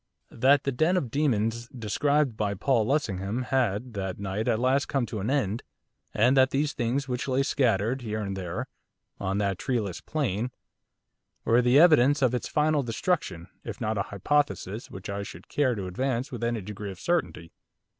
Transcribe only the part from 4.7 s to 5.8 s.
come to an end,